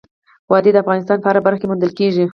[0.51, 2.25] وادي د افغانستان په هره برخه کې موندل کېږي.